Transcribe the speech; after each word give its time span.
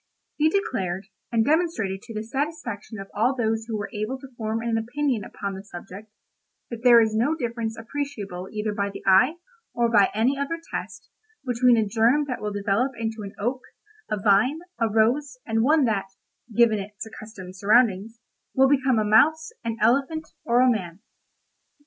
He 0.37 0.49
declared, 0.49 1.09
and 1.31 1.45
demonstrated 1.45 2.01
to 2.01 2.13
the 2.15 2.23
satisfaction 2.23 2.97
of 2.99 3.11
all 3.13 3.35
those 3.35 3.65
who 3.67 3.77
were 3.77 3.91
able 3.93 4.17
to 4.17 4.33
form 4.35 4.59
an 4.63 4.75
opinion 4.75 5.23
upon 5.23 5.53
the 5.53 5.63
subject, 5.63 6.09
that 6.71 6.81
there 6.83 6.99
is 6.99 7.13
no 7.15 7.35
difference 7.35 7.77
appreciable 7.77 8.47
either 8.51 8.73
by 8.73 8.89
the 8.89 9.03
eye, 9.05 9.35
or 9.75 9.91
by 9.91 10.09
any 10.11 10.39
other 10.39 10.59
test, 10.73 11.11
between 11.45 11.77
a 11.77 11.85
germ 11.85 12.25
that 12.27 12.41
will 12.41 12.51
develop 12.51 12.93
into 12.97 13.21
an 13.21 13.35
oak, 13.37 13.61
a 14.09 14.19
vine, 14.19 14.61
a 14.79 14.89
rose, 14.89 15.37
and 15.45 15.61
one 15.61 15.85
that 15.85 16.07
(given 16.51 16.79
its 16.79 17.05
accustomed 17.05 17.55
surroundings) 17.55 18.19
will 18.55 18.67
become 18.67 18.97
a 18.97 19.05
mouse, 19.05 19.51
an 19.63 19.77
elephant, 19.81 20.29
or 20.45 20.61
a 20.61 20.71
man. 20.71 21.01